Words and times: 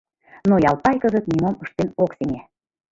Но 0.49 0.55
Ялпай 0.69 0.95
кызыт 1.03 1.25
нимом 1.31 1.55
ыштен 1.63 1.89
ок 2.03 2.11
сеҥе. 2.17 2.41